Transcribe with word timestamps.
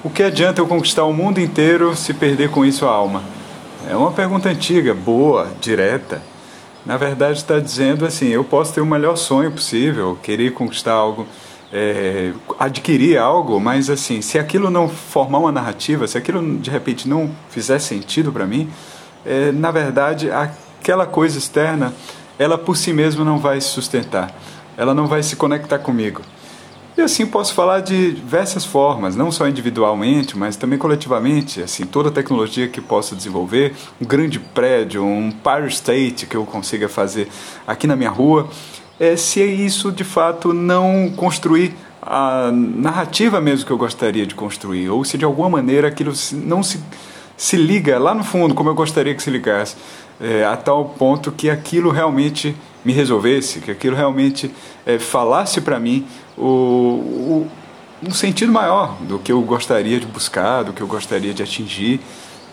O 0.00 0.08
que 0.08 0.22
adianta 0.22 0.60
eu 0.60 0.66
conquistar 0.68 1.02
o 1.02 1.12
mundo 1.12 1.40
inteiro 1.40 1.96
se 1.96 2.14
perder 2.14 2.50
com 2.50 2.64
isso 2.64 2.86
a 2.86 2.88
alma? 2.88 3.20
É 3.90 3.96
uma 3.96 4.12
pergunta 4.12 4.48
antiga, 4.48 4.94
boa, 4.94 5.48
direta. 5.60 6.22
Na 6.86 6.96
verdade, 6.96 7.38
está 7.38 7.58
dizendo 7.58 8.06
assim: 8.06 8.28
eu 8.28 8.44
posso 8.44 8.72
ter 8.72 8.80
o 8.80 8.86
melhor 8.86 9.16
sonho 9.16 9.50
possível, 9.50 10.16
querer 10.22 10.52
conquistar 10.52 10.92
algo, 10.92 11.26
é, 11.72 12.32
adquirir 12.60 13.18
algo, 13.18 13.58
mas 13.58 13.90
assim, 13.90 14.22
se 14.22 14.38
aquilo 14.38 14.70
não 14.70 14.88
formar 14.88 15.38
uma 15.38 15.50
narrativa, 15.50 16.06
se 16.06 16.16
aquilo 16.16 16.58
de 16.58 16.70
repente 16.70 17.08
não 17.08 17.34
fizer 17.50 17.80
sentido 17.80 18.30
para 18.30 18.46
mim, 18.46 18.70
é, 19.26 19.50
na 19.50 19.72
verdade, 19.72 20.30
aquela 20.30 21.06
coisa 21.06 21.38
externa, 21.38 21.92
ela 22.38 22.56
por 22.56 22.76
si 22.76 22.92
mesma 22.92 23.24
não 23.24 23.38
vai 23.38 23.60
se 23.60 23.66
sustentar, 23.66 24.32
ela 24.76 24.94
não 24.94 25.08
vai 25.08 25.24
se 25.24 25.34
conectar 25.34 25.80
comigo. 25.80 26.22
E 26.98 27.00
assim 27.00 27.24
posso 27.24 27.54
falar 27.54 27.78
de 27.78 28.10
diversas 28.10 28.64
formas, 28.64 29.14
não 29.14 29.30
só 29.30 29.46
individualmente, 29.46 30.36
mas 30.36 30.56
também 30.56 30.76
coletivamente. 30.76 31.62
Assim, 31.62 31.86
toda 31.86 32.10
tecnologia 32.10 32.66
que 32.66 32.80
possa 32.80 33.14
desenvolver, 33.14 33.72
um 34.00 34.04
grande 34.04 34.40
prédio, 34.40 35.04
um 35.04 35.30
Power 35.30 35.68
State 35.68 36.26
que 36.26 36.36
eu 36.36 36.44
consiga 36.44 36.88
fazer 36.88 37.28
aqui 37.64 37.86
na 37.86 37.94
minha 37.94 38.10
rua, 38.10 38.48
é, 38.98 39.16
se 39.16 39.40
isso 39.40 39.92
de 39.92 40.02
fato 40.02 40.52
não 40.52 41.12
construir 41.14 41.72
a 42.02 42.50
narrativa 42.52 43.40
mesmo 43.40 43.64
que 43.64 43.70
eu 43.70 43.78
gostaria 43.78 44.26
de 44.26 44.34
construir, 44.34 44.90
ou 44.90 45.04
se 45.04 45.16
de 45.16 45.24
alguma 45.24 45.48
maneira 45.48 45.86
aquilo 45.86 46.12
não 46.32 46.64
se, 46.64 46.80
se 47.36 47.56
liga 47.56 47.96
lá 47.96 48.12
no 48.12 48.24
fundo 48.24 48.56
como 48.56 48.70
eu 48.70 48.74
gostaria 48.74 49.14
que 49.14 49.22
se 49.22 49.30
ligasse, 49.30 49.76
é, 50.20 50.44
a 50.44 50.56
tal 50.56 50.84
ponto 50.84 51.30
que 51.30 51.48
aquilo 51.48 51.92
realmente 51.92 52.56
me 52.84 52.92
resolvesse, 52.92 53.60
que 53.60 53.70
aquilo 53.70 53.94
realmente 53.94 54.52
é, 54.84 54.98
falasse 54.98 55.60
para 55.60 55.78
mim 55.78 56.04
o, 56.38 57.44
o, 57.44 57.50
um 58.02 58.10
sentido 58.10 58.52
maior 58.52 58.96
do 59.02 59.18
que 59.18 59.32
eu 59.32 59.40
gostaria 59.42 59.98
de 59.98 60.06
buscar, 60.06 60.62
do 60.62 60.72
que 60.72 60.80
eu 60.80 60.86
gostaria 60.86 61.34
de 61.34 61.42
atingir. 61.42 62.00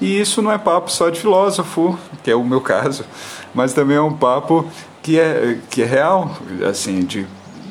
E 0.02 0.20
isso 0.20 0.42
não 0.42 0.52
é 0.52 0.58
papo 0.58 0.92
só 0.92 1.10
de 1.10 1.20
filósofo, 1.20 1.98
que 2.24 2.30
é 2.30 2.36
o 2.36 2.44
meu 2.44 2.60
caso, 2.60 3.06
mas 3.54 3.72
também 3.74 3.96
é 3.96 4.02
um 4.02 4.14
papo 4.14 4.70
que 5.02 5.20
é, 5.20 5.60
que 5.70 5.84
é 5.84 5.86
real, 5.86 6.36
assim, 6.68 7.02
de 7.02 7.26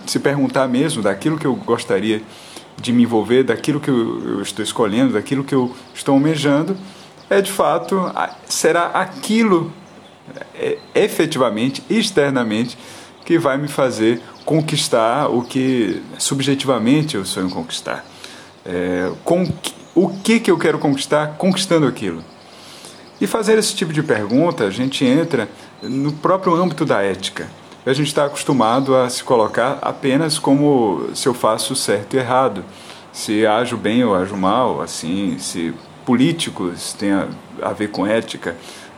se 0.06 0.19
perguntar 0.19 0.69
mesmo 0.69 1.02
daquilo 1.02 1.39
que 1.39 1.47
eu 1.47 1.55
gostaria 1.55 2.22
de 2.80 2.92
me 2.92 3.02
envolver, 3.02 3.44
daquilo 3.44 3.80
que 3.80 3.91
eu, 3.91 4.41
estou 4.41 4.62
escolhendo, 4.62 5.14
daquilo 5.14 5.44
que 5.44 5.55
eu 5.55 5.74
estou 5.94 6.14
almejando, 6.14 6.77
é 7.28 7.41
de 7.41 7.50
fato, 7.50 8.11
será 8.46 8.86
aquilo 8.86 9.72
é, 10.55 10.78
efetivamente, 10.94 11.83
externamente, 11.89 12.77
que 13.25 13.39
vai 13.39 13.56
me 13.56 13.69
fazer 13.69 14.20
conquistar 14.44 15.28
o 15.28 15.42
que 15.42 16.03
subjetivamente 16.19 17.17
eu 17.17 17.25
sonho 17.25 17.48
conquistar. 17.48 18.05
É, 18.64 19.11
com, 19.25 19.47
o 19.94 20.08
que, 20.08 20.41
que 20.41 20.50
eu 20.50 20.58
quero 20.58 20.78
conquistar 20.78 21.36
conquistando 21.39 21.86
aquilo? 21.86 22.22
E 23.20 23.27
fazer 23.27 23.58
esse 23.58 23.75
tipo 23.75 23.92
de 23.92 24.02
pergunta, 24.02 24.64
a 24.64 24.70
gente 24.70 25.05
entra 25.05 25.48
no 25.83 26.12
próprio 26.12 26.55
âmbito 26.55 26.84
da 26.84 27.02
ética. 27.02 27.48
A 27.86 27.92
gente 27.92 28.08
está 28.08 28.25
acostumado 28.25 28.97
a 28.97 29.08
se 29.08 29.22
colocar 29.22 29.78
apenas 29.80 30.39
como 30.39 31.08
se 31.14 31.28
eu 31.28 31.34
faço 31.34 31.77
certo 31.77 32.14
e 32.14 32.19
errado, 32.19 32.64
se 33.12 33.47
ajo 33.47 33.77
bem 33.77 34.02
ou 34.02 34.14
ajo 34.14 34.36
mal, 34.36 34.83
assim, 34.83 35.39
se 35.39 35.72
políticos 36.05 36.92
têm 36.95 37.12
a, 37.12 37.28
a 37.62 37.72
ver 37.72 37.89
com 37.91 38.06
ética, 38.06 38.56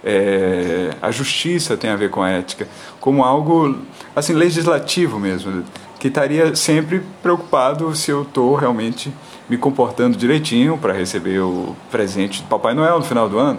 é, 0.09 0.91
a 1.03 1.11
justiça 1.11 1.77
tem 1.77 1.91
a 1.91 1.97
ver 1.97 2.11
com 2.11 2.23
a 2.23 2.31
ética, 2.31 2.69
como 3.01 3.25
algo 3.25 3.77
assim 4.15 4.35
legislativo 4.35 5.19
mesmo, 5.19 5.65
que 5.99 6.07
estaria 6.07 6.55
sempre 6.55 7.03
preocupado 7.21 7.93
se 7.97 8.13
eu 8.13 8.23
estou 8.23 8.55
realmente 8.55 9.13
me 9.49 9.59
comportando 9.59 10.17
direitinho 10.17 10.79
para 10.79 10.93
receber 10.93 11.41
o 11.41 11.75
presente 11.91 12.41
de 12.41 12.49
Papai 12.49 12.73
Noel 12.73 13.01
no 13.01 13.05
final 13.05 13.29
do 13.29 13.37
ano. 13.37 13.59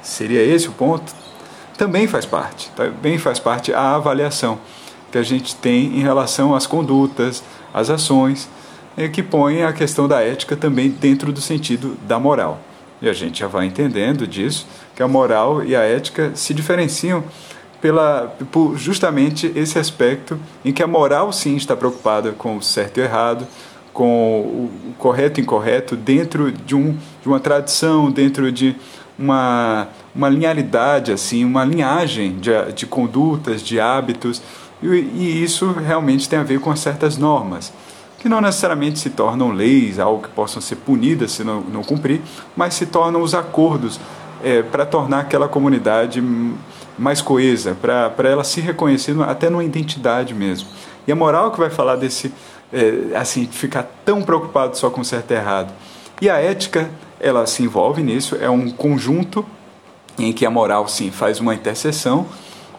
Seria 0.00 0.40
esse 0.40 0.68
o 0.68 0.72
ponto? 0.72 1.12
Também 1.76 2.06
faz 2.06 2.24
parte, 2.24 2.70
também 2.76 3.18
faz 3.18 3.40
parte 3.40 3.72
a 3.74 3.96
avaliação 3.96 4.60
que 5.10 5.18
a 5.18 5.22
gente 5.22 5.56
tem 5.56 5.98
em 5.98 6.00
relação 6.00 6.54
às 6.54 6.66
condutas, 6.66 7.42
às 7.74 7.90
ações, 7.90 8.48
que 9.12 9.22
põe 9.22 9.64
a 9.64 9.72
questão 9.72 10.06
da 10.06 10.20
ética 10.22 10.56
também 10.56 10.90
dentro 10.90 11.32
do 11.32 11.40
sentido 11.40 11.96
da 12.06 12.20
moral. 12.20 12.60
E 13.00 13.08
a 13.08 13.12
gente 13.12 13.40
já 13.40 13.46
vai 13.46 13.66
entendendo 13.66 14.26
disso, 14.26 14.66
que 14.94 15.02
a 15.02 15.08
moral 15.08 15.64
e 15.64 15.76
a 15.76 15.82
ética 15.82 16.32
se 16.34 16.52
diferenciam 16.52 17.22
pela, 17.80 18.34
por 18.50 18.76
justamente 18.76 19.52
esse 19.54 19.78
aspecto 19.78 20.38
em 20.64 20.72
que 20.72 20.82
a 20.82 20.86
moral 20.86 21.32
sim 21.32 21.56
está 21.56 21.76
preocupada 21.76 22.32
com 22.32 22.56
o 22.56 22.62
certo 22.62 22.98
e 22.98 23.00
o 23.00 23.04
errado, 23.04 23.46
com 23.92 24.40
o 24.40 24.94
correto 24.98 25.40
e 25.40 25.42
incorreto, 25.42 25.96
dentro 25.96 26.50
de, 26.50 26.74
um, 26.74 26.96
de 27.22 27.28
uma 27.28 27.38
tradição, 27.38 28.10
dentro 28.10 28.50
de 28.50 28.74
uma, 29.18 29.88
uma 30.14 30.28
linearidade, 30.28 31.12
assim, 31.12 31.44
uma 31.44 31.64
linhagem 31.64 32.38
de, 32.38 32.50
de 32.72 32.86
condutas, 32.86 33.62
de 33.62 33.80
hábitos, 33.80 34.42
e, 34.82 34.86
e 34.86 35.42
isso 35.42 35.72
realmente 35.72 36.28
tem 36.28 36.38
a 36.38 36.44
ver 36.44 36.60
com 36.60 36.74
certas 36.74 37.16
normas 37.16 37.72
que 38.18 38.28
não 38.28 38.40
necessariamente 38.40 38.98
se 38.98 39.10
tornam 39.10 39.50
leis, 39.50 39.98
algo 39.98 40.22
que 40.22 40.28
possam 40.28 40.60
ser 40.60 40.76
punidas 40.76 41.32
se 41.32 41.44
não, 41.44 41.60
não 41.60 41.82
cumprir, 41.82 42.20
mas 42.56 42.74
se 42.74 42.86
tornam 42.86 43.22
os 43.22 43.34
acordos 43.34 44.00
é, 44.42 44.62
para 44.62 44.84
tornar 44.84 45.20
aquela 45.20 45.48
comunidade 45.48 46.22
mais 46.98 47.22
coesa, 47.22 47.76
para 47.80 48.28
ela 48.28 48.42
se 48.42 48.60
reconhecer 48.60 49.16
até 49.22 49.48
numa 49.48 49.64
identidade 49.64 50.34
mesmo. 50.34 50.68
E 51.06 51.12
a 51.12 51.16
moral 51.16 51.52
que 51.52 51.60
vai 51.60 51.70
falar 51.70 51.96
desse, 51.96 52.32
é, 52.72 53.16
assim, 53.16 53.46
ficar 53.46 53.84
tão 54.04 54.20
preocupado 54.22 54.76
só 54.76 54.90
com 54.90 55.04
certo 55.04 55.30
e 55.30 55.34
errado. 55.34 55.72
E 56.20 56.28
a 56.28 56.36
ética, 56.38 56.90
ela 57.20 57.46
se 57.46 57.62
envolve 57.62 58.02
nisso, 58.02 58.36
é 58.40 58.50
um 58.50 58.68
conjunto 58.70 59.46
em 60.18 60.32
que 60.32 60.44
a 60.44 60.50
moral, 60.50 60.88
sim, 60.88 61.12
faz 61.12 61.38
uma 61.38 61.54
interseção, 61.54 62.26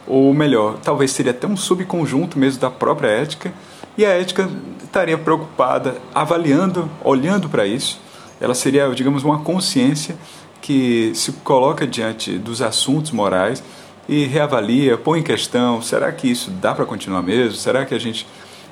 ou 0.06 0.34
melhor, 0.34 0.78
talvez 0.84 1.12
seria 1.12 1.32
até 1.32 1.48
um 1.48 1.56
subconjunto 1.56 2.38
mesmo 2.38 2.60
da 2.60 2.70
própria 2.70 3.08
ética, 3.08 3.54
e 3.98 4.06
a 4.06 4.10
ética 4.10 4.50
estaria 4.90 5.18
preocupada, 5.18 5.98
avaliando, 6.14 6.90
olhando 7.04 7.48
para 7.48 7.66
isso. 7.66 8.00
Ela 8.42 8.56
seria, 8.56 8.90
digamos, 8.90 9.24
uma 9.24 9.40
consciência 9.40 10.18
que 10.62 11.12
se 11.16 11.32
coloca 11.32 11.88
diante 11.88 12.38
dos 12.38 12.62
assuntos 12.62 13.12
morais 13.12 13.64
e 14.08 14.26
reavalia, 14.26 14.98
põe 14.98 15.20
em 15.20 15.24
questão: 15.24 15.82
será 15.82 16.12
que 16.12 16.30
isso 16.30 16.52
dá 16.52 16.74
para 16.74 16.86
continuar 16.86 17.22
mesmo? 17.22 17.54
Será 17.54 17.86
que 17.86 17.94
a 17.94 18.00
gente 18.00 18.26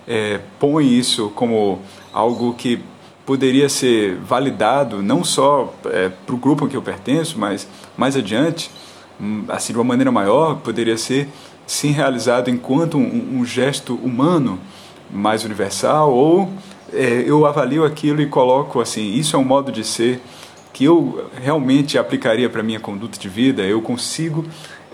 é, 0.07 0.39
põe 0.59 0.87
isso 0.87 1.29
como 1.35 1.79
algo 2.11 2.53
que 2.53 2.81
poderia 3.25 3.67
ser 3.69 4.15
validado 4.15 5.03
não 5.03 5.23
só 5.23 5.73
é, 5.85 6.09
para 6.09 6.33
o 6.33 6.37
grupo 6.37 6.65
a 6.65 6.69
que 6.69 6.77
eu 6.77 6.81
pertenço, 6.81 7.37
mas 7.37 7.67
mais 7.95 8.15
adiante, 8.15 8.71
hum, 9.19 9.43
assim 9.49 9.73
de 9.73 9.77
uma 9.77 9.85
maneira 9.85 10.11
maior, 10.11 10.55
poderia 10.55 10.97
ser 10.97 11.27
sim 11.65 11.91
realizado 11.91 12.49
enquanto 12.49 12.97
um, 12.97 13.39
um 13.39 13.45
gesto 13.45 13.95
humano 13.95 14.57
mais 15.09 15.43
universal, 15.43 16.13
ou 16.13 16.49
é, 16.93 17.23
eu 17.25 17.45
avalio 17.45 17.83
aquilo 17.83 18.21
e 18.21 18.27
coloco 18.27 18.79
assim, 18.79 19.13
isso 19.13 19.35
é 19.35 19.39
um 19.39 19.43
modo 19.43 19.71
de 19.71 19.83
ser 19.83 20.21
que 20.73 20.85
eu 20.85 21.29
realmente 21.41 21.97
aplicaria 21.97 22.49
para 22.49 22.61
minha 22.61 22.79
conduta 22.79 23.17
de 23.17 23.27
vida, 23.27 23.63
eu 23.63 23.81
consigo 23.81 24.45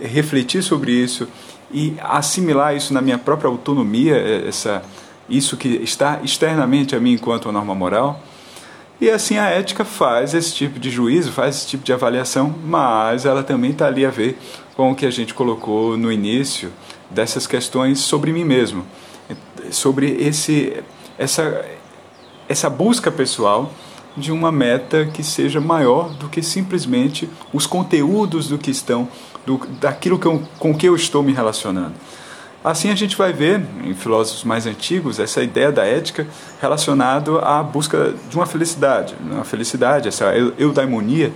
refletir 0.02 0.64
sobre 0.64 0.92
isso 0.92 1.28
e 1.72 1.96
assimilar 2.02 2.76
isso 2.76 2.94
na 2.94 3.02
minha 3.02 3.18
própria 3.18 3.50
autonomia, 3.50 4.16
é, 4.16 4.48
essa, 4.48 4.84
isso 5.30 5.58
que 5.58 5.68
está 5.68 6.20
externamente 6.24 6.96
a 6.96 7.00
mim 7.00 7.14
enquanto 7.14 7.46
uma 7.46 7.54
norma 7.54 7.76
moral. 7.76 8.22
E 9.02 9.10
assim 9.10 9.38
a 9.38 9.50
ética 9.50 9.84
faz 9.84 10.34
esse 10.34 10.54
tipo 10.54 10.80
de 10.80 10.90
juízo, 10.90 11.32
faz 11.32 11.58
esse 11.58 11.68
tipo 11.68 11.84
de 11.84 11.92
avaliação, 11.92 12.56
mas 12.64 13.26
ela 13.26 13.44
também 13.44 13.72
está 13.72 13.88
ali 13.88 14.06
a 14.06 14.10
ver 14.10 14.38
com 14.76 14.92
o 14.92 14.96
que 14.96 15.06
a 15.06 15.12
gente 15.12 15.34
colocou 15.34 15.98
no 15.98 16.12
início 16.12 16.72
dessas 17.10 17.46
questões 17.46 18.00
sobre 18.00 18.32
mim 18.32 18.46
mesmo 18.46 18.86
sobre 19.72 20.12
esse, 20.12 20.82
essa, 21.18 21.66
essa 22.48 22.70
busca 22.70 23.12
pessoal 23.12 23.72
de 24.16 24.32
uma 24.32 24.52
meta 24.52 25.06
que 25.06 25.24
seja 25.24 25.60
maior 25.60 26.10
do 26.10 26.30
que 26.30 26.42
simplesmente 26.42 27.30
os 27.52 27.66
conteúdos 27.66 28.48
do 28.48 28.58
que 28.58 28.72
estão, 28.72 29.08
do, 29.46 29.58
daquilo 29.80 30.20
que 30.20 30.28
eu, 30.28 30.44
com 30.60 30.76
que 30.76 30.88
eu 30.88 30.96
estou 30.96 31.24
me 31.24 31.34
relacionando. 31.34 31.94
Assim 32.64 32.90
a 32.90 32.96
gente 32.96 33.18
vai 33.18 33.34
ver 33.34 33.62
em 33.84 33.94
filósofos 33.94 34.44
mais 34.46 34.66
antigos 34.66 35.20
essa 35.20 35.44
ideia 35.44 35.70
da 35.70 35.86
ética 35.86 36.26
relacionado 36.62 37.40
à 37.40 37.62
busca 37.62 38.14
de 38.30 38.36
uma 38.38 38.46
felicidade, 38.46 39.16
uma 39.20 39.44
felicidade, 39.44 40.08
essa 40.08 40.32
eudaimonia 40.58 41.34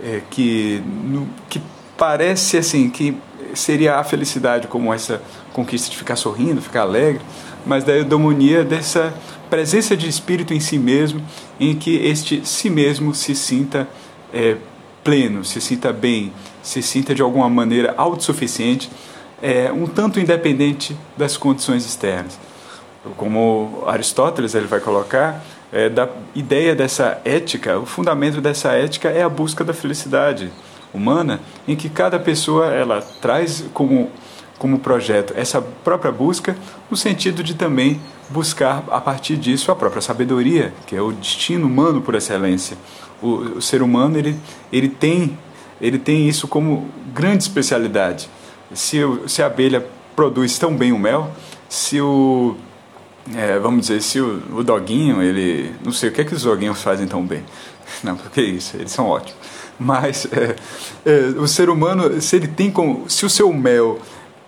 é, 0.00 0.22
que, 0.30 0.80
no, 0.86 1.28
que 1.48 1.60
parece 1.96 2.58
assim 2.58 2.88
que 2.88 3.16
seria 3.54 3.96
a 3.96 4.04
felicidade 4.04 4.66
como 4.66 4.92
essa 4.92 5.22
conquista 5.52 5.90
de 5.90 5.96
ficar 5.96 6.16
sorrindo, 6.16 6.60
ficar 6.60 6.82
alegre, 6.82 7.22
mas 7.64 7.84
da 7.84 7.92
eudaimonia 7.92 8.64
dessa 8.64 9.14
presença 9.48 9.96
de 9.96 10.08
espírito 10.08 10.54
em 10.54 10.60
si 10.60 10.78
mesmo, 10.78 11.22
em 11.60 11.74
que 11.74 11.96
este 11.96 12.46
si 12.46 12.70
mesmo 12.70 13.14
se 13.14 13.34
sinta 13.34 13.88
é, 14.32 14.56
pleno, 15.04 15.44
se 15.44 15.60
sinta 15.60 15.92
bem, 15.92 16.32
se 16.62 16.82
sinta 16.82 17.14
de 17.14 17.22
alguma 17.22 17.48
maneira 17.48 17.94
autossuficiente, 17.96 18.90
é, 19.42 19.70
um 19.72 19.86
tanto 19.86 20.20
independente 20.20 20.96
das 21.16 21.36
condições 21.36 21.84
externas. 21.84 22.38
Como 23.16 23.82
Aristóteles 23.86 24.54
ele 24.54 24.66
vai 24.66 24.80
colocar, 24.80 25.44
é, 25.72 25.88
da 25.88 26.08
ideia 26.34 26.74
dessa 26.74 27.20
ética, 27.24 27.78
o 27.78 27.86
fundamento 27.86 28.40
dessa 28.40 28.72
ética 28.72 29.08
é 29.08 29.22
a 29.22 29.28
busca 29.28 29.64
da 29.64 29.72
felicidade 29.74 30.52
humana, 30.92 31.40
em 31.66 31.76
que 31.76 31.88
cada 31.88 32.18
pessoa 32.18 32.66
ela 32.66 33.00
traz 33.20 33.64
como 33.72 34.10
como 34.58 34.78
projeto 34.78 35.34
essa 35.36 35.60
própria 35.60 36.12
busca, 36.12 36.56
no 36.88 36.96
sentido 36.96 37.42
de 37.42 37.52
também 37.52 38.00
buscar 38.30 38.84
a 38.92 39.00
partir 39.00 39.36
disso 39.36 39.72
a 39.72 39.74
própria 39.74 40.00
sabedoria, 40.00 40.72
que 40.86 40.94
é 40.94 41.02
o 41.02 41.10
destino 41.10 41.66
humano 41.66 42.00
por 42.00 42.14
excelência. 42.14 42.76
O, 43.20 43.56
o 43.56 43.62
ser 43.62 43.82
humano 43.82 44.16
ele, 44.16 44.36
ele 44.72 44.88
tem 44.88 45.36
ele 45.80 45.98
tem 45.98 46.28
isso 46.28 46.46
como 46.46 46.88
grande 47.12 47.42
especialidade. 47.42 48.30
Se, 48.72 48.98
se 49.26 49.42
a 49.42 49.46
abelha 49.46 49.84
produz 50.14 50.56
tão 50.56 50.76
bem 50.76 50.92
o 50.92 50.98
mel, 50.98 51.32
se 51.68 52.00
o 52.00 52.56
é, 53.34 53.58
vamos 53.58 53.82
dizer, 53.82 54.00
se 54.00 54.20
o, 54.20 54.42
o, 54.52 54.64
doguinho, 54.64 55.22
ele. 55.22 55.74
Não 55.84 55.92
sei 55.92 56.08
o 56.08 56.12
que 56.12 56.20
é 56.20 56.24
que 56.24 56.34
os 56.34 56.42
doguinhos 56.42 56.82
fazem 56.82 57.06
tão 57.06 57.24
bem. 57.24 57.44
Não, 58.02 58.16
porque 58.16 58.40
é 58.40 58.44
isso, 58.44 58.76
eles 58.76 58.90
são 58.90 59.06
ótimos. 59.06 59.40
Mas 59.82 60.26
é, 60.32 60.56
é, 61.04 61.18
o 61.38 61.48
ser 61.48 61.68
humano, 61.68 62.20
se 62.20 62.36
ele 62.36 62.48
tem 62.48 62.70
como. 62.70 63.08
Se 63.08 63.26
o 63.26 63.30
seu 63.30 63.52
mel 63.52 63.98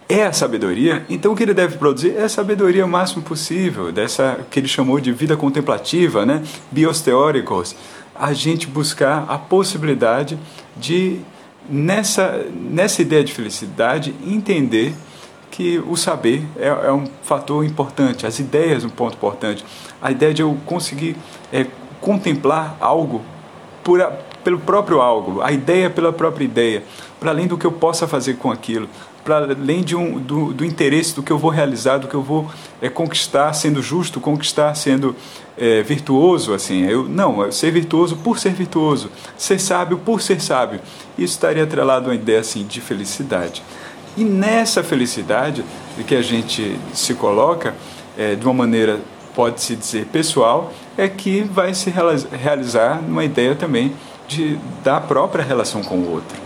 é 0.08 0.24
a 0.24 0.32
sabedoria, 0.32 1.04
então 1.08 1.32
o 1.32 1.36
que 1.36 1.42
ele 1.42 1.54
deve 1.54 1.78
produzir 1.78 2.14
é 2.16 2.24
a 2.24 2.28
sabedoria 2.28 2.86
máximo 2.86 3.22
possível, 3.22 3.90
dessa 3.90 4.40
que 4.50 4.60
ele 4.60 4.68
chamou 4.68 5.00
de 5.00 5.10
vida 5.12 5.36
contemplativa, 5.36 6.26
né? 6.26 6.42
bios 6.70 7.00
teóricos. 7.00 7.74
A 8.14 8.32
gente 8.32 8.66
buscar 8.66 9.24
a 9.28 9.38
possibilidade 9.38 10.38
de, 10.76 11.20
nessa, 11.68 12.46
nessa 12.54 13.02
ideia 13.02 13.24
de 13.24 13.32
felicidade, 13.32 14.14
entender 14.24 14.94
que 15.50 15.78
o 15.78 15.96
saber 15.96 16.44
é, 16.56 16.66
é, 16.66 16.92
um 16.92 17.06
fator 17.22 17.64
importante, 17.64 18.26
as 18.26 18.38
ideias 18.38 18.84
um 18.84 18.88
ponto 18.88 19.14
importante. 19.16 19.64
A 20.02 20.10
ideia 20.10 20.34
de 20.34 20.42
eu 20.42 20.56
conseguir 20.66 21.16
é, 21.52 21.66
contemplar 22.00 22.76
algo 22.80 23.22
por 23.82 24.00
pelo 24.44 24.58
próprio 24.58 25.00
algo, 25.00 25.40
a 25.40 25.50
ideia 25.50 25.88
pela 25.88 26.12
própria 26.12 26.44
ideia, 26.44 26.84
para 27.18 27.30
além 27.30 27.46
do 27.46 27.56
que 27.56 27.64
eu 27.64 27.72
possa 27.72 28.06
fazer 28.06 28.36
com 28.36 28.52
aquilo, 28.52 28.88
para 29.24 29.38
além 29.38 29.82
de 29.82 29.96
um, 29.96 30.20
do, 30.20 30.52
do, 30.52 30.64
interesse 30.64 31.14
do 31.14 31.22
que 31.22 31.32
eu 31.32 31.38
vou 31.38 31.50
realizar, 31.50 31.96
do 31.96 32.06
que 32.06 32.14
eu 32.14 32.22
vou 32.22 32.48
é, 32.82 32.90
conquistar 32.90 33.52
sendo 33.54 33.80
justo, 33.80 34.20
conquistar 34.20 34.74
sendo 34.74 35.16
é, 35.56 35.82
virtuoso, 35.82 36.52
assim. 36.52 36.84
Eu 36.84 37.08
não, 37.08 37.50
ser 37.50 37.70
virtuoso 37.70 38.16
por 38.16 38.38
ser 38.38 38.52
virtuoso, 38.52 39.10
ser 39.36 39.58
sábio 39.58 39.98
por 39.98 40.20
ser 40.20 40.40
sábio. 40.40 40.80
Isso 41.16 41.32
estaria 41.32 41.64
atrelado 41.64 42.06
a 42.06 42.08
uma 42.10 42.14
ideia 42.14 42.40
assim 42.40 42.66
de 42.66 42.82
felicidade. 42.82 43.62
E 44.16 44.22
nessa 44.22 44.84
felicidade 44.84 45.64
que 46.06 46.14
a 46.14 46.22
gente 46.22 46.78
se 46.92 47.14
coloca 47.14 47.74
é, 48.16 48.34
de 48.34 48.44
uma 48.44 48.54
maneira 48.54 49.00
pode 49.34 49.60
se 49.60 49.74
dizer 49.74 50.06
pessoal, 50.06 50.72
é 50.96 51.08
que 51.08 51.42
vai 51.42 51.74
se 51.74 51.90
realizar 51.90 53.02
numa 53.02 53.24
ideia 53.24 53.54
também 53.54 53.92
de 54.28 54.58
da 54.82 55.00
própria 55.00 55.44
relação 55.44 55.82
com 55.82 55.96
o 55.96 56.10
outro. 56.10 56.36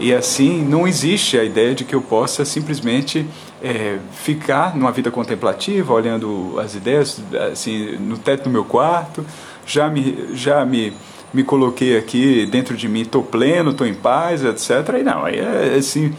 E 0.00 0.12
assim, 0.12 0.64
não 0.64 0.86
existe 0.86 1.38
a 1.38 1.44
ideia 1.44 1.74
de 1.74 1.84
que 1.84 1.94
eu 1.94 2.00
possa 2.00 2.44
simplesmente 2.44 3.26
é, 3.62 3.98
ficar 4.12 4.74
numa 4.74 4.90
vida 4.90 5.10
contemplativa, 5.10 5.92
olhando 5.92 6.58
as 6.58 6.74
ideias 6.74 7.22
assim, 7.52 7.96
no 7.98 8.18
teto 8.18 8.44
do 8.44 8.50
meu 8.50 8.64
quarto, 8.64 9.24
já 9.64 9.88
me, 9.88 10.30
já 10.34 10.64
me, 10.64 10.92
me 11.32 11.44
coloquei 11.44 11.96
aqui 11.96 12.46
dentro 12.46 12.76
de 12.76 12.88
mim, 12.88 13.02
estou 13.02 13.22
pleno, 13.22 13.70
estou 13.70 13.86
em 13.86 13.94
paz, 13.94 14.44
etc. 14.44 14.96
E 14.98 15.02
não, 15.04 15.24
aí 15.24 15.38
é 15.38 15.76
assim. 15.78 16.12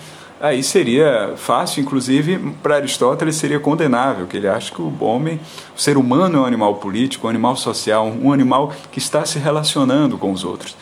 Aí 0.43 0.61
seria 0.61 1.35
fácil, 1.37 1.81
inclusive, 1.81 2.37
para 2.61 2.75
Aristóteles 2.75 3.37
seria 3.37 3.59
condenável, 3.59 4.27
que 4.27 4.35
ele 4.35 4.47
acha 4.47 4.73
que 4.73 4.81
o 4.81 4.93
homem, 4.99 5.39
o 5.75 5.79
ser 5.79 5.97
humano 5.97 6.39
é 6.39 6.41
um 6.41 6.45
animal 6.45 6.75
político, 6.75 7.27
um 7.27 7.29
animal 7.29 7.55
social, 7.55 8.05
um 8.07 8.31
animal 8.31 8.71
que 8.91 8.99
está 8.99 9.23
se 9.25 9.39
relacionando 9.39 10.17
com 10.17 10.31
os 10.31 10.43
outros 10.43 10.75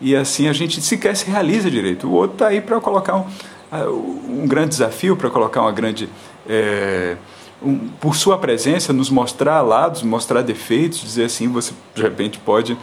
e 0.00 0.14
assim 0.14 0.48
a 0.48 0.52
gente 0.52 0.80
sequer 0.80 1.16
se 1.16 1.30
realiza 1.30 1.70
direito. 1.70 2.06
O 2.06 2.12
outro 2.12 2.34
está 2.34 2.48
aí 2.48 2.60
para 2.60 2.80
colocar 2.80 3.16
um, 3.16 4.42
um, 4.42 4.46
grande 4.46 4.70
desafio, 4.70 5.16
para 5.16 5.30
colocar 5.30 5.62
uma 5.62 5.72
grande. 5.72 6.08
É, 6.48 7.16
um, 7.62 7.88
por 8.00 8.14
sua 8.14 8.36
presença, 8.36 8.92
nos 8.92 9.08
mostrar 9.08 9.62
lados, 9.62 10.02
mostrar 10.02 10.42
defeitos, 10.42 11.00
dizer 11.00 11.24
assim: 11.24 11.48
você 11.48 11.72
de 11.94 12.02
repente 12.02 12.38
pode 12.38 12.76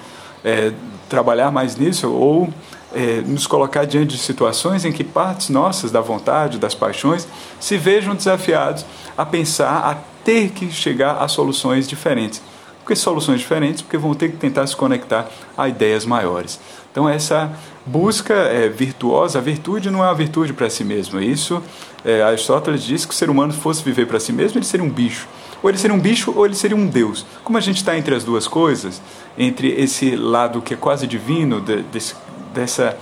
é, 0.44 0.72
trabalhar 1.08 1.52
mais 1.52 1.76
nisso, 1.76 2.12
ou 2.12 2.52
é, 2.94 3.22
nos 3.22 3.48
colocar 3.48 3.86
diante 3.86 4.16
de 4.16 4.22
situações 4.22 4.86
em 4.86 4.92
que 4.92 5.04
partes 5.04 5.50
nossas 5.50 5.92
da 5.92 6.02
vontade, 6.02 6.58
das 6.58 6.76
paixões, 6.76 7.28
se 7.60 7.78
vejam 7.78 8.16
desafiados 8.16 8.86
a 9.18 9.26
pensar, 9.26 9.78
a 9.80 9.96
ter 10.24 10.50
que 10.50 10.72
chegar 10.72 11.18
a 11.18 11.28
soluções 11.28 11.88
diferentes. 11.88 12.42
Por 12.84 12.88
que 12.88 12.96
soluções 12.96 13.40
diferentes? 13.40 13.82
Porque 13.82 13.98
vão 13.98 14.14
ter 14.14 14.30
que 14.30 14.38
tentar 14.38 14.68
se 14.68 14.76
conectar 14.76 15.30
a 15.58 15.70
ideias 15.70 16.06
maiores. 16.06 16.60
Então, 16.92 17.08
essa 17.08 17.52
busca 17.86 18.34
é, 18.34 18.68
virtuosa, 18.68 19.40
a 19.40 19.42
virtude 19.42 19.90
não 19.90 20.04
é 20.04 20.08
uma 20.08 20.14
virtude 20.14 20.54
para 20.54 20.70
si 20.70 20.84
mesmo. 20.84 21.20
Isso, 21.20 21.64
é, 22.04 22.22
Aristóteles 22.22 22.84
disse 22.84 23.08
que 23.08 23.14
o 23.14 23.18
ser 23.18 23.30
humano 23.30 23.54
fosse 23.54 23.82
viver 23.82 24.06
para 24.06 24.20
si 24.20 24.34
mesmo, 24.34 24.58
ele 24.58 24.66
seria 24.66 24.86
um 24.86 24.90
bicho. 24.90 25.28
Ou 25.64 25.70
ele 25.70 25.78
seria 25.78 25.96
um 25.96 26.00
bicho 26.00 26.34
ou 26.36 26.46
ele 26.46 26.56
seria 26.56 26.76
um 26.76 26.86
deus. 26.86 27.26
Como 27.44 27.58
a 27.58 27.62
gente 27.62 27.78
está 27.78 27.98
entre 27.98 28.14
as 28.14 28.26
duas 28.26 28.50
coisas, 28.50 29.02
entre 29.38 29.70
esse 29.70 30.16
lado 30.18 30.62
que 30.62 30.74
é 30.74 30.78
quase 30.78 31.08
divino, 31.08 31.62
de, 31.62 31.82
desse, 31.84 32.16
dessa, 32.54 32.98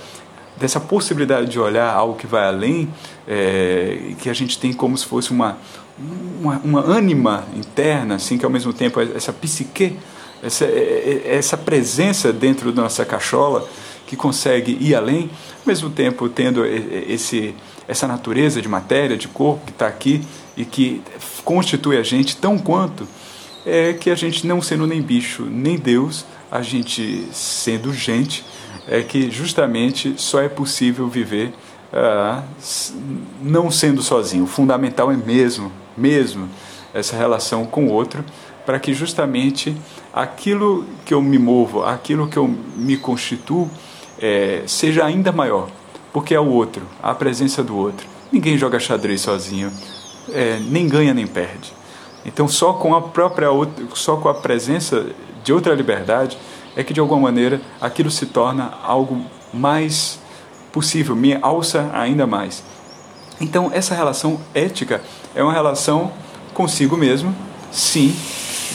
dessa 0.56 0.80
possibilidade 0.80 1.48
de 1.48 1.58
olhar 1.58 1.92
algo 1.92 2.16
que 2.16 2.26
vai 2.26 2.46
além, 2.46 2.88
é, 3.26 4.14
que 4.20 4.28
a 4.30 4.34
gente 4.34 4.58
tem 4.58 4.72
como 4.72 4.96
se 4.96 5.06
fosse 5.06 5.30
uma, 5.30 5.58
uma, 6.40 6.58
uma 6.64 6.80
ânima 6.80 7.44
interna, 7.56 8.16
assim, 8.16 8.38
que 8.38 8.44
ao 8.44 8.50
mesmo 8.50 8.72
tempo 8.72 9.00
é 9.00 9.08
essa 9.14 9.32
psique 9.32 9.96
essa, 10.42 10.64
é, 10.64 11.22
é, 11.24 11.36
essa 11.36 11.56
presença 11.56 12.32
dentro 12.32 12.72
da 12.72 12.82
nossa 12.82 13.04
cachola 13.04 13.68
que 14.06 14.16
consegue 14.16 14.76
ir 14.80 14.94
além, 14.94 15.30
ao 15.60 15.66
mesmo 15.66 15.88
tempo 15.88 16.28
tendo 16.28 16.66
esse, 16.66 17.54
essa 17.86 18.06
natureza 18.06 18.60
de 18.60 18.68
matéria, 18.68 19.16
de 19.16 19.28
corpo 19.28 19.64
que 19.64 19.70
está 19.70 19.86
aqui 19.86 20.20
e 20.56 20.64
que 20.64 21.00
constitui 21.44 21.96
a 21.96 22.02
gente 22.02 22.36
tão 22.36 22.58
quanto, 22.58 23.06
é 23.64 23.92
que 23.92 24.10
a 24.10 24.14
gente 24.14 24.46
não 24.46 24.60
sendo 24.60 24.86
nem 24.86 25.00
bicho, 25.00 25.44
nem 25.44 25.78
Deus, 25.78 26.26
a 26.52 26.60
gente 26.60 27.26
sendo 27.32 27.94
gente, 27.94 28.44
é 28.86 29.00
que 29.00 29.30
justamente 29.30 30.14
só 30.18 30.42
é 30.42 30.50
possível 30.50 31.08
viver 31.08 31.54
ah, 31.90 32.42
não 33.40 33.70
sendo 33.70 34.02
sozinho. 34.02 34.44
O 34.44 34.46
fundamental 34.46 35.10
é 35.10 35.16
mesmo, 35.16 35.72
mesmo 35.96 36.50
essa 36.92 37.16
relação 37.16 37.64
com 37.64 37.86
o 37.86 37.90
outro, 37.90 38.22
para 38.66 38.78
que 38.78 38.92
justamente 38.92 39.74
aquilo 40.12 40.84
que 41.06 41.14
eu 41.14 41.22
me 41.22 41.38
movo, 41.38 41.82
aquilo 41.82 42.28
que 42.28 42.36
eu 42.36 42.46
me 42.76 42.98
constituo, 42.98 43.70
é, 44.20 44.62
seja 44.66 45.06
ainda 45.06 45.32
maior, 45.32 45.70
porque 46.12 46.34
é 46.34 46.40
o 46.40 46.48
outro, 46.48 46.82
a 47.02 47.14
presença 47.14 47.62
do 47.62 47.74
outro. 47.74 48.06
Ninguém 48.30 48.58
joga 48.58 48.78
xadrez 48.78 49.22
sozinho, 49.22 49.72
é, 50.30 50.58
nem 50.60 50.86
ganha 50.86 51.14
nem 51.14 51.26
perde. 51.26 51.72
Então, 52.26 52.46
só 52.46 52.74
com 52.74 52.94
a 52.94 53.00
própria 53.00 53.50
outra, 53.50 53.84
só 53.94 54.16
com 54.16 54.28
a 54.28 54.34
presença 54.34 55.06
de 55.42 55.52
outra 55.52 55.74
liberdade 55.74 56.38
é 56.76 56.82
que 56.82 56.92
de 56.92 57.00
alguma 57.00 57.20
maneira 57.20 57.60
aquilo 57.80 58.10
se 58.10 58.26
torna 58.26 58.72
algo 58.82 59.24
mais 59.52 60.18
possível, 60.72 61.14
me 61.14 61.36
alça 61.40 61.90
ainda 61.92 62.26
mais. 62.26 62.62
Então, 63.40 63.70
essa 63.72 63.94
relação 63.94 64.40
ética 64.54 65.02
é 65.34 65.42
uma 65.42 65.52
relação 65.52 66.12
consigo 66.54 66.96
mesmo, 66.96 67.34
sim, 67.70 68.14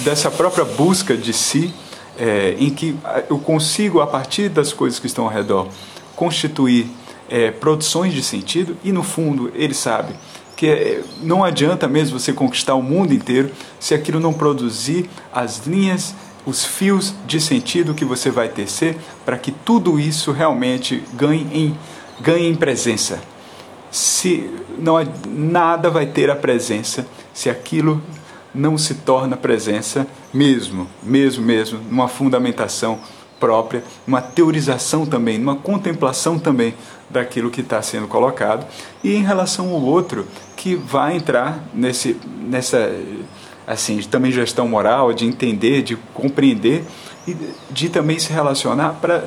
dessa 0.04 0.30
própria 0.30 0.66
busca 0.66 1.16
de 1.16 1.34
si, 1.34 1.74
é, 2.18 2.56
em 2.60 2.70
que 2.70 2.96
eu 3.30 3.40
consigo, 3.40 4.02
a 4.02 4.08
partir 4.08 4.50
das 4.50 4.74
coisas 4.74 5.00
que 5.00 5.08
estão 5.08 5.26
ao 5.26 5.32
redor, 5.32 5.68
constituir 6.16 6.90
é, 7.30 7.52
produções 7.52 8.14
de 8.14 8.24
sentido, 8.24 8.76
e 8.84 8.92
no 8.92 9.04
fundo 9.04 9.52
ele 9.56 9.74
sabe 9.74 10.14
que 10.56 10.68
é, 10.68 11.04
não 11.22 11.44
adianta 11.44 11.88
mesmo 11.88 12.20
você 12.20 12.34
conquistar 12.34 12.74
o 12.74 12.82
mundo 12.82 13.14
inteiro 13.14 13.52
se 13.80 13.94
aquilo 13.94 14.20
não 14.20 14.34
produzir 14.34 15.08
as 15.32 15.68
linhas, 15.68 16.16
os 16.48 16.64
fios 16.64 17.14
de 17.26 17.42
sentido 17.42 17.94
que 17.94 18.06
você 18.06 18.32
vai 18.32 18.48
tecer 18.48 18.96
para 19.26 19.38
que 19.38 19.52
tudo 19.52 20.00
isso 20.00 20.32
realmente 20.32 21.04
ganhe 21.14 21.46
em, 21.52 21.78
ganhe 22.22 22.48
em 22.48 22.56
presença. 22.56 23.20
Se 23.92 24.50
não 24.80 24.96
nada 25.28 25.90
vai 25.90 26.06
ter 26.06 26.30
a 26.30 26.36
presença 26.38 27.06
se 27.34 27.50
aquilo 27.50 28.02
não 28.56 28.78
se 28.78 28.96
torna 28.96 29.36
presença 29.36 30.08
mesmo, 30.34 30.88
mesmo, 31.04 31.44
mesmo, 31.44 31.80
numa 31.90 32.08
fundamentação 32.08 32.98
própria, 33.42 33.84
uma 34.08 34.22
teorização 34.22 35.06
também, 35.06 35.38
uma 35.40 35.58
contemplação 35.58 36.40
também 36.40 36.74
daquilo 37.10 37.52
que 37.52 37.62
está 37.62 37.82
sendo 37.82 38.08
colocado 38.08 38.66
e 39.04 39.14
em 39.14 39.22
relação 39.22 39.70
ao 39.70 39.82
outro 39.82 40.26
que 40.56 40.76
vai 40.76 41.18
entrar 41.18 41.62
nesse, 41.74 42.18
nessa 42.42 42.90
assim 43.68 44.02
também 44.04 44.32
gestão 44.32 44.68
moral, 44.68 45.14
de 45.14 45.26
entender, 45.26 45.84
de 45.84 45.98
compreender 46.14 46.84
e 47.28 47.36
de 47.70 47.90
também 47.90 48.18
se 48.18 48.32
relacionar 48.32 48.94
para 49.02 49.26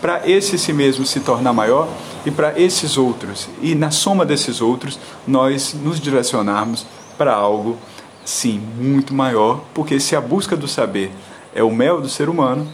para 0.00 0.28
esse 0.30 0.56
si 0.56 0.72
mesmo 0.72 1.04
se 1.04 1.18
tornar 1.18 1.52
maior 1.52 1.88
e 2.24 2.30
para 2.30 2.56
esses 2.56 2.96
outros. 2.96 3.48
E 3.60 3.74
na 3.74 3.90
soma 3.90 4.24
desses 4.24 4.60
outros 4.60 4.96
nós 5.26 5.74
nos 5.74 5.98
direcionarmos 5.98 6.86
para 7.16 7.34
algo 7.34 7.76
sim, 8.24 8.60
muito 8.78 9.14
maior, 9.14 9.64
porque 9.72 9.98
se 9.98 10.14
a 10.14 10.20
busca 10.20 10.54
do 10.54 10.68
saber 10.68 11.10
é 11.54 11.62
o 11.62 11.72
mel 11.72 12.00
do 12.00 12.08
ser 12.08 12.28
humano, 12.28 12.68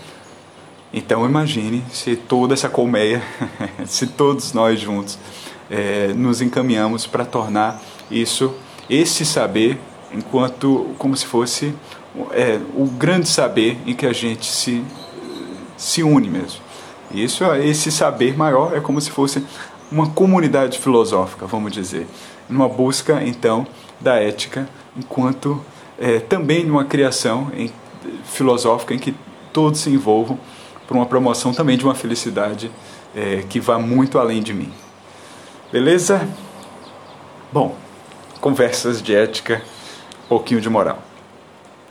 então 0.93 1.25
imagine 1.25 1.85
se 1.93 2.17
toda 2.17 2.55
essa 2.55 2.69
colmeia, 2.69 3.23
se 3.87 4.07
todos 4.07 4.53
nós 4.53 4.81
juntos 4.81 5.17
é, 5.71 6.09
nos 6.15 6.43
encaminhamos 6.43 7.07
para 7.07 7.25
tornar 7.25 7.81
isso, 8.11 8.53
esse 8.91 9.25
saber, 9.25 9.79
enquanto 10.15 10.95
como 10.97 11.17
se 11.17 11.27
fosse 11.27 11.75
é, 12.31 12.61
o 12.75 12.87
grande 12.87 13.29
saber 13.29 13.79
em 13.85 13.95
que 13.95 14.07
a 14.07 14.13
gente 14.13 14.47
se, 14.47 14.83
se 15.77 16.03
une 16.03 16.29
mesmo. 16.29 16.61
Isso, 17.11 17.45
esse 17.57 17.93
saber 17.93 18.37
maior 18.37 18.77
é 18.77 18.81
como 18.81 19.01
se 19.01 19.11
fosse 19.11 19.45
uma 19.91 20.09
comunidade 20.09 20.79
filosófica, 20.79 21.47
vamos 21.47 21.73
dizer, 21.73 22.07
numa 22.49 22.69
busca 22.69 23.23
então 23.25 23.67
da 24.01 24.17
ética, 24.17 24.69
enquanto 24.97 25.61
é, 25.99 26.19
também 26.19 26.65
numa 26.65 26.85
criação 26.85 27.51
em, 27.55 27.71
filosófica 28.25 28.95
em 28.95 28.99
que 28.99 29.15
todos 29.53 29.81
se 29.81 29.91
envolvam 29.91 30.39
para 30.87 30.97
uma 30.97 31.07
promoção 31.07 31.53
também 31.53 31.77
de 31.77 31.85
uma 31.85 31.95
felicidade 31.95 32.71
é, 33.15 33.45
que 33.49 33.61
vá 33.61 33.79
muito 33.79 34.19
além 34.19 34.43
de 34.43 34.53
mim. 34.53 34.73
Beleza? 35.73 36.29
Bom, 37.53 37.77
conversas 38.41 39.01
de 39.01 39.15
ética, 39.15 39.63
pouquinho 40.29 40.61
de 40.61 40.69
moral. 40.69 40.99